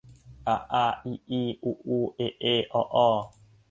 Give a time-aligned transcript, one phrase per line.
[0.47, 3.09] อะ อา อิ อี อุ อู เอะ เอ เอาะ ออ